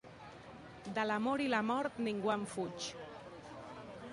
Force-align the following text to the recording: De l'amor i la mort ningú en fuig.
De 0.95 1.03
l'amor 1.09 1.43
i 1.45 1.49
la 1.55 1.61
mort 1.67 1.99
ningú 2.07 2.33
en 2.37 2.47
fuig. 2.55 2.89